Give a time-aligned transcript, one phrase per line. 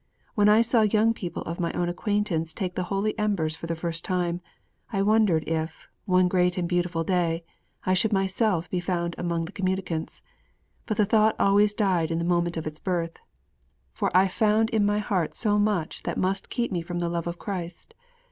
[0.33, 3.75] When I saw young people of my own acquaintance take the holy emblems for the
[3.75, 4.41] first time,
[4.91, 7.43] I wondered if, one great and beautiful day,
[7.85, 10.23] I should myself be found among the communicants.
[10.87, 13.17] But the thought always died in the moment of its birth.
[13.93, 17.27] For I found in my heart so much that must keep me from the love
[17.27, 17.93] of Christ.